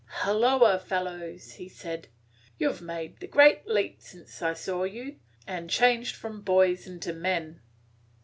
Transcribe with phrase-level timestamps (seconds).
[0.23, 2.07] "Hulloa, fellows!" he said,
[2.57, 7.13] "you 've made the great leap since I saw you, and changed from boys into
[7.13, 7.61] men."